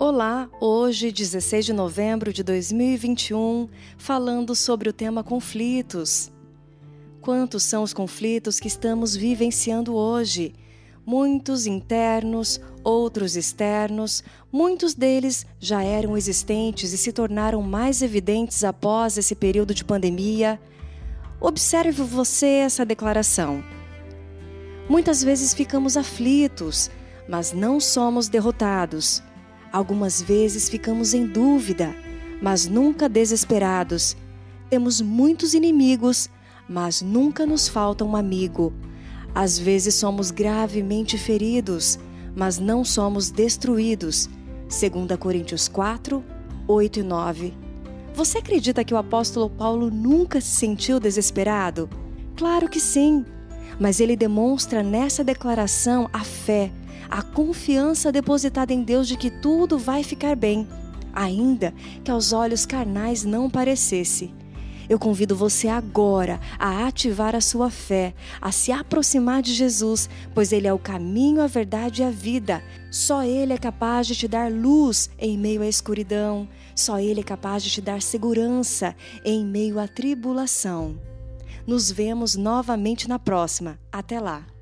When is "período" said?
19.34-19.74